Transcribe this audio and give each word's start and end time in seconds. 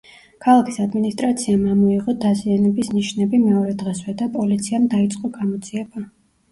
ქალაქის 0.43 0.79
ადმინისტრაციამ 0.85 1.67
ამოიღო 1.75 2.17
დაზიანების 2.25 2.91
ნიშნები 2.97 3.43
მეორე 3.45 3.77
დღესვე 3.85 4.19
და 4.25 4.33
პოლიციამ 4.41 4.91
დაიწყო 4.97 5.35
გამოძიება. 5.41 6.11